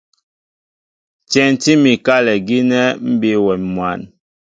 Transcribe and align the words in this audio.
Tyɛntí 1.29 1.71
mi 1.83 1.91
kálɛ 2.05 2.33
gínɛ́ 2.47 2.85
mbí 3.11 3.29
awɛm 3.37 3.61
mwǎn. 3.73 3.99